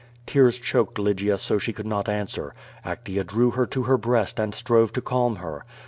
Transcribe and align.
Tears 0.25 0.57
choked 0.57 0.97
Lygia 0.97 1.37
so 1.37 1.59
she 1.59 1.73
could 1.73 1.85
not 1.85 2.09
answer. 2.09 2.55
Actea 2.83 3.23
drew 3.23 3.51
her 3.51 3.67
to 3.67 3.83
her 3.83 3.99
breast 3.99 4.39
and 4.39 4.51
strove 4.55 4.91
to 4.93 5.01
calm 5.01 5.35
her. 5.35 5.63